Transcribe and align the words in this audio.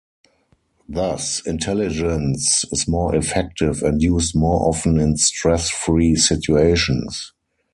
Thus, 0.89 1.45
intelligence 1.45 2.65
is 2.71 2.87
more 2.87 3.13
effective 3.15 3.83
and 3.83 4.01
used 4.01 4.33
more 4.35 4.67
often 4.67 4.99
in 4.99 5.15
stress-free 5.17 6.15
situations. 6.15 7.33